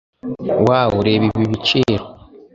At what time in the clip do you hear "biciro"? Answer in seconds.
1.51-2.05